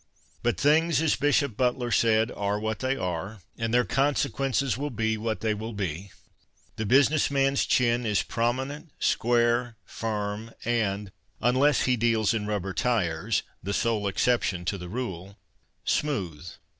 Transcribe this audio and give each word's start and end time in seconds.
But 0.41 0.59
things, 0.59 0.99
as 0.99 1.15
Bishop 1.15 1.55
Butler 1.55 1.91
said, 1.91 2.31
are 2.31 2.59
what 2.59 2.79
they 2.79 2.95
are 2.97 3.41
and 3.55 3.71
their 3.71 3.85
consequences 3.85 4.75
will 4.75 4.89
be 4.89 5.15
what 5.15 5.41
they 5.41 5.53
will 5.53 5.73
be. 5.73 6.09
The 6.77 6.87
business 6.87 7.29
man's 7.29 7.67
chin 7.67 8.03
is 8.03 8.23
j)rominent, 8.23 8.87
square, 8.97 9.77
firm, 9.85 10.55
and 10.65 11.11
(unless 11.39 11.81
he 11.83 11.97
deals 11.97 12.33
in 12.33 12.47
rubber 12.47 12.73
tires— 12.73 13.43
the 13.61 13.73
sole 13.75 14.07
exception 14.07 14.65
to 14.65 14.79
the 14.79 14.89
ruK) 14.89 15.35
smooth. 15.85 16.49